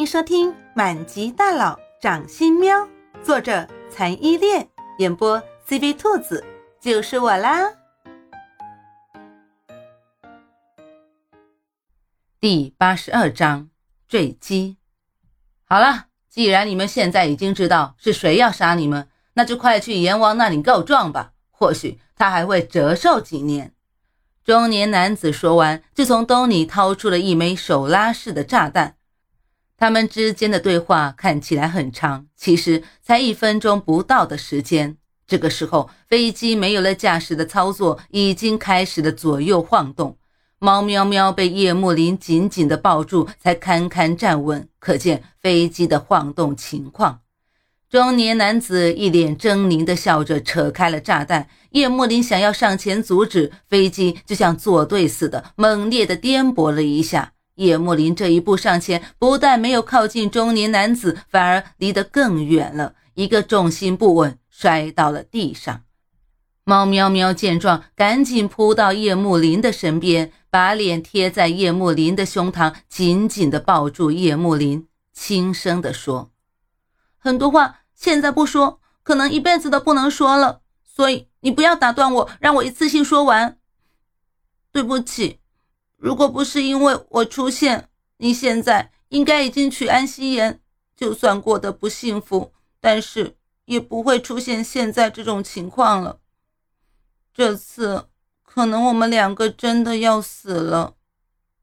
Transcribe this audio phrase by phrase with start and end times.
[0.00, 2.74] 迎收听《满级大佬掌心喵》，
[3.22, 4.66] 作者残依恋，
[4.96, 5.38] 演播
[5.68, 6.42] CV 兔子，
[6.80, 7.70] 就是我啦。
[12.40, 13.68] 第八十二章
[14.08, 14.78] 坠机。
[15.66, 21.32] 好了，既然你们现在已经知道是谁要杀你们，那就快去阎王那里告状吧。
[21.50, 23.74] 或许他还会折寿几年。
[24.42, 28.96] 中年男子说完，就从兜里掏出了一枚手拉式的炸弹。
[29.80, 34.98] 他们之间的对话看起来很长，其实才一分钟不到的时间。
[35.26, 40.18] 这个时候，飞机没有了驾驶的操作，已经开始了左右晃动。
[40.58, 44.68] 猫喵喵被叶幕林紧紧地抱住，才堪堪站稳。
[44.78, 47.20] 可见飞机的晃动情况。
[47.88, 51.48] 中年男子一脸狰狞地笑着，扯开了炸弹。
[51.70, 57.32] 叶幕林想要上前阻止，飞机就像作对似的，猛烈地颠簸了一下。
[57.60, 65.82] 叶幕林这一步上前，不但没有靠近中年男子，反而离得更远了，一个重心不稳，摔到了地上。
[66.64, 70.32] 猫喵喵见状，赶紧扑到叶幕林的身边。
[70.48, 76.32] 把脸贴在叶幕林的胸膛，紧紧地抱住叶幕林，轻声地说
[77.18, 80.62] ：“很多话现在不说，可能一辈子都不能说了。
[80.82, 83.58] 所以你不要打断我，让我一次性说完。
[84.72, 85.38] 对不起，
[86.00, 90.60] 如果不是因为我出现，你现在应该已经娶安希言。
[90.96, 96.18] 就算过得不幸福，但是也不会出现现在这种情况了。
[97.32, 98.06] 这次。”
[98.52, 100.96] 可能我们两个真的要死了，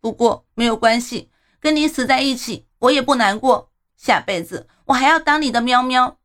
[0.00, 3.70] 不过没有关系，跟你死在一起我也不难过。
[3.96, 6.18] 下辈子我还要当你的喵喵，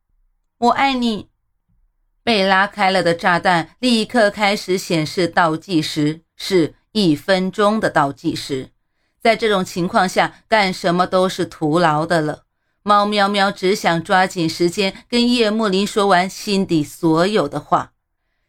[0.57, 1.29] 我爱你。
[2.23, 8.71] 被拉开了的炸弹立刻开始显示倒计时，是一分钟的倒计时。
[9.21, 12.45] 在这种情况下，干什么都是徒劳的了。
[12.81, 17.91] 猫喵喵只想抓紧时间跟叶幕林说完心底所有的话。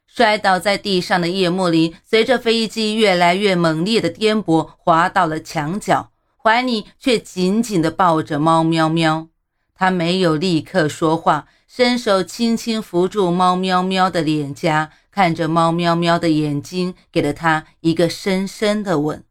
[0.07, 6.11] 摔倒在地上的叶幕林，随着飞机越来越猛烈的颠簸，滑到了墙角，
[6.43, 9.29] 怀里却紧紧地抱着猫喵喵。
[9.75, 19.25] 他没有立刻说话，伸手轻轻扶住猫喵喵的脸颊，看着猫喵喵的眼睛，给了他一个深深的吻。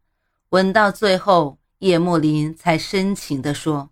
[0.49, 3.91] 吻到最后，叶幕林才深情地说：“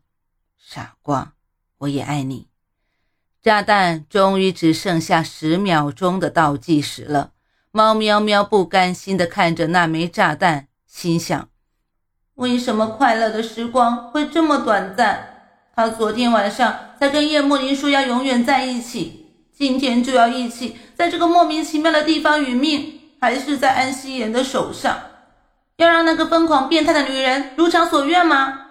[0.59, 1.35] 傻瓜，
[1.77, 2.49] 我也爱你。”
[3.41, 7.31] 炸弹终于只剩下十秒钟的倒计时了。
[7.71, 11.47] 猫喵喵不甘心地看着那枚炸弹，心想：
[12.33, 15.53] 为什么快乐的时光会这么短暂？
[15.73, 19.24] 他昨天晚上才跟叶幕林说要永远在一起，
[19.57, 24.97] 今天就要一起在这个莫名其妙的地方殒命，还是在安夕颜的手上？
[25.77, 28.67] 要让那个疯狂变态的女人如偿所愿吗？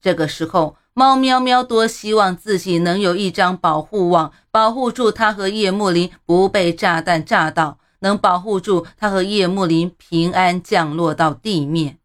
[0.00, 0.76] 这个时候。
[0.94, 11.98] 猫喵喵多希望自己能有一张保护网，保护住他和叶幕林不被炸弹炸到，能保护住他和叶幕林平安降落到地面。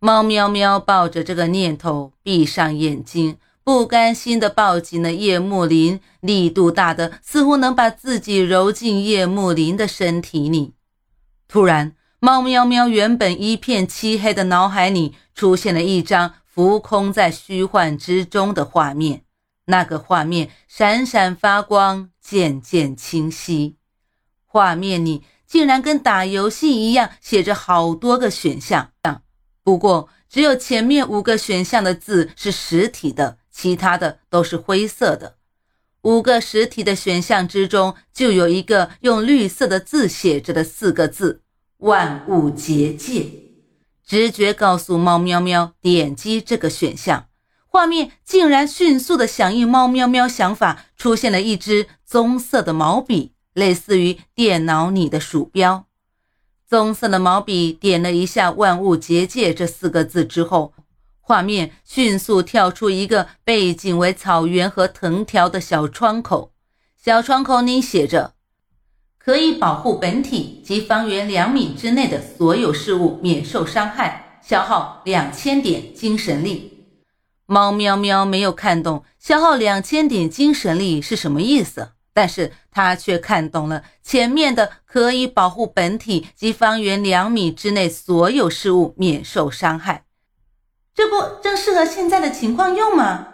[0.00, 3.36] 猫喵喵抱着这个念头，闭上眼睛，
[3.66, 10.74] 不甘心地抱紧了叶幕林，力度大的似乎能把自己揉进叶幕林的身体里。
[11.48, 16.34] 突然，猫喵喵原本一片漆黑的脑海里出现了一张。
[16.44, 19.24] 浮空在虚幻之中的画面，
[19.64, 23.76] 那个画面闪闪发光，渐渐清晰。
[24.44, 28.92] 画面里竟然跟打游戏一样，写着好多个选项。
[29.64, 35.36] 不过，只有前面五个选项的字是实体的，其他的都是灰色的。
[36.02, 41.40] 五个实体的选项之中，就有一个用绿色的字写着的四个字
[41.78, 43.26] ：“万物结界”。
[44.06, 47.28] 直觉告诉猫喵喵点击这个选项，
[47.66, 55.86] 画面竟然迅速的响应猫喵喵想法，出现了一支棕色的毛笔，类似于电脑里的鼠标。
[56.68, 60.74] 棕色的毛笔点了一下“万物结界”这四个字之后，
[61.28, 66.52] 画面迅速跳出一个背景为草原和藤条的小窗口，
[66.96, 68.34] 小窗口里写着。
[69.18, 76.86] 可以保护本体及方圆两米之内的所有事物免受伤害，消耗两千点精神力。
[77.46, 90.05] 猫喵喵没有看懂消耗两千点精神力是什么意思，但是他却看懂了前面的可以保护本体及方圆两米之内所有事物免受伤害。
[90.96, 93.28] 这不正适合现在的情况用吗？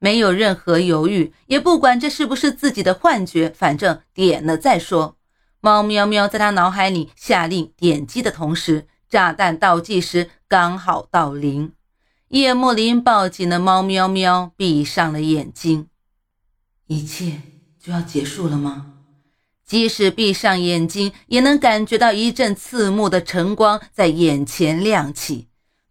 [0.00, 5.16] 没有任何犹豫，也不管这是不是自己的幻觉，反正点了再说。
[5.60, 11.72] 猫喵喵在他脑海里下令点击的同时，炸弹倒计时刚好到零。
[12.28, 15.86] 叶幕林抱紧了猫喵喵，闭上了眼睛。
[16.88, 17.42] 一切
[17.80, 18.94] 就要结束了吗？
[19.64, 25.47] 即使闭上眼睛，也能感觉到一阵刺目的晨光在眼前亮起。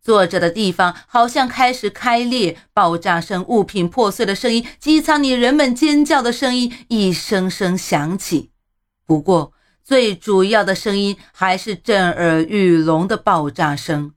[0.08, 8.52] 坐着的地方好像开始开裂，爆炸声、物品破碎的声音、机舱里人们尖叫的声音一声声响起。
[9.06, 9.52] 不过，
[9.84, 14.14] 最主要的声音还是震耳欲聋的爆炸声。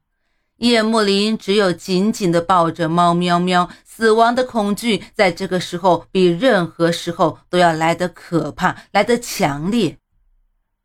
[0.59, 3.69] 叶幕林只有紧紧地抱着猫喵喵。
[3.85, 9.99] 死亡的恐惧在这个时候比任何时候都要来得可怕，来得强烈。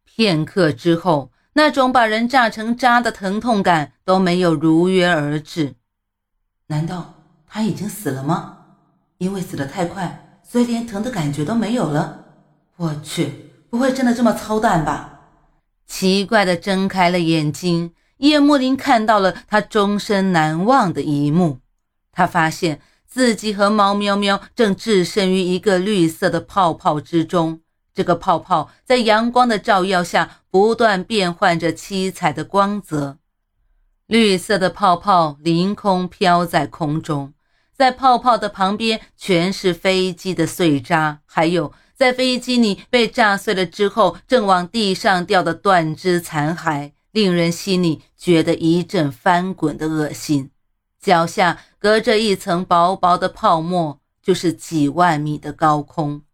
[0.03, 5.75] 片刻之后，那种把人炸成渣的疼痛感都没有如约而至。
[6.67, 7.15] 难道
[7.47, 8.57] 他已经死了吗？
[9.17, 12.25] 因为死得太快，所以连疼的感觉都没有了。
[12.77, 15.21] 我去，不会真的这么操蛋吧？
[15.87, 21.59] 奇怪的睁开了眼睛，叶幕林看到了他终身难忘的一幕。
[22.11, 22.79] 他发现。
[23.07, 27.61] 自己和猫喵喵正置身于一个绿色的泡泡之中，
[27.95, 33.17] 这个泡泡在阳光的照耀下不断变换着七彩的光泽。
[34.05, 37.33] 绿色的泡泡凌空飘在空中，
[37.73, 50.51] 在泡泡的旁边全是飞机的碎渣，还有在飞机里被炸碎了之后正往地上掉的断肢残骸，令人心里觉得一阵翻滚的恶心。
[50.99, 56.24] 脚下隔着一层薄薄的泡沫，就是几万米的高空。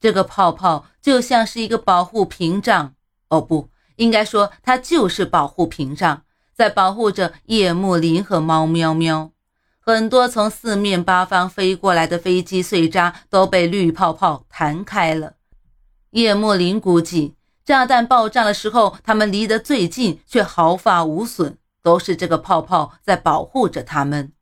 [0.00, 2.94] 这个泡泡就像是一个保护屏障，
[3.28, 6.22] 哦，不应该说它就是保护屏障，
[6.54, 9.32] 在保护着叶幕林和猫喵喵。
[9.80, 15.34] 很多从四面八方飞过来的飞机碎渣都被绿泡泡弹开了。
[16.10, 17.34] 叶幕林估计，
[17.64, 21.58] 炸弹爆炸的时候，他们离得最近，却毫发无损。
[21.80, 24.32] 都是这个泡泡在保护着他们。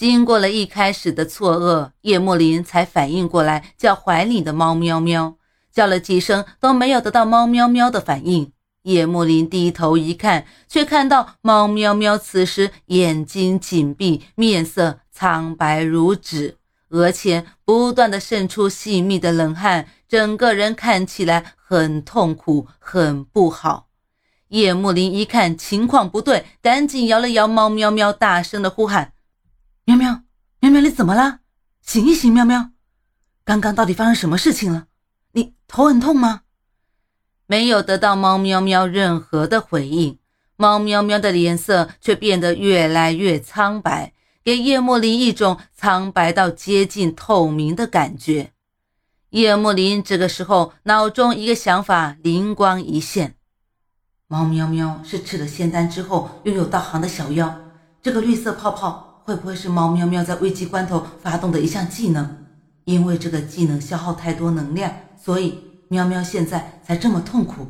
[0.00, 5.36] 经过了一开始的错愕，叶幕林才反应过来，叫怀里的猫喵喵，
[5.70, 8.50] 叫了几声都没有得到猫喵喵的反应。
[8.84, 16.56] 叶幕林低头一看，却看到猫喵喵此时眼睛紧闭，面色苍白如纸，
[16.88, 23.88] 额前不断的渗出细密的冷汗，整个人看起来很痛苦，很不好。
[24.48, 29.12] 叶幕林一看情况不对，赶紧摇了摇猫喵喵，大声的呼喊
[29.84, 30.22] ：“喵喵，
[30.60, 31.40] 喵喵，你怎么了？
[31.80, 32.70] 醒一醒，喵喵！
[33.44, 34.86] 刚刚到底发生什么事情了？
[35.32, 36.42] 你头很痛吗？”
[37.46, 40.20] 没有得到猫喵喵任何的回应，
[40.54, 44.12] 猫喵喵的脸色却变得越来越苍白，
[44.44, 48.52] 给叶幕林一种苍白到接近透明的感觉。
[49.30, 53.34] 叶幕林这个时候脑中一个想法灵光一现。
[54.28, 57.60] 猫喵喵是吃了仙丹之后拥有道行的小妖，
[58.00, 62.36] 这个绿色泡泡会不会是猫喵喵在危机关头发动的一项技能？
[62.84, 64.92] 因为这个技能消耗太多能量，
[65.22, 65.56] 所以
[65.86, 67.68] 喵喵现在才这么痛苦。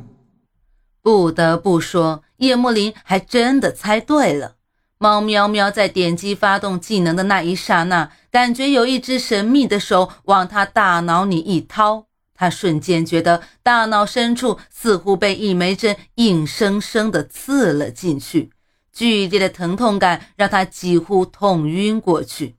[1.03, 4.55] 不得不说，叶幕林还真的猜对了。
[4.97, 12.07] 猫喵喵在点击发动技能的那一刹那，感觉有一只神秘的手往他大脑里一掏。
[12.33, 18.49] 他瞬间觉得大脑深处似乎被一枚针硬生生的刺了进去，
[18.91, 22.55] 剧烈的疼痛感让他几乎痛晕过去。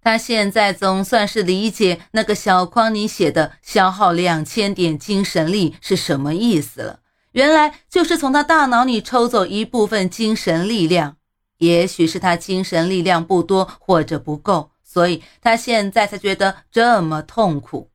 [0.00, 7.00] 他现在总算是理解那个小框里写的消耗两千点精神力是什么意思了，
[7.32, 11.16] 原来就是从他大脑里抽走一部分精神力量。
[11.58, 17.90] 也许是他精神力量不多或者不够，所以他现在才觉得这么痛苦。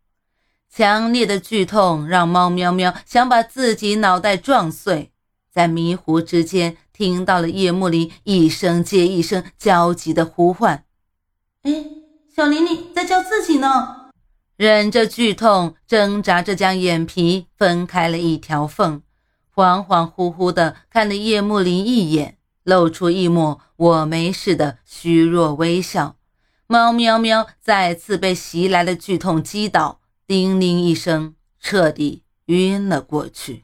[0.74, 5.12] 强烈的剧痛让猫喵喵想把自己脑袋撞碎，
[5.58, 10.84] 在迷糊之间听到了叶幕林一声接一声焦急的呼唤
[11.66, 11.84] ：“哎，
[12.32, 14.12] 小玲玲在叫自己呢。”
[14.56, 19.02] 忍着剧痛，挣扎着将眼皮分开了一条缝，
[19.52, 26.18] 恍恍惚惚地看了叶幕林一眼，露出一抹“我没事”的虚弱微笑。
[26.68, 30.02] 猫喵喵再次被袭来的剧痛击倒。
[30.28, 33.64] 叮铃一声，彻底晕了过去。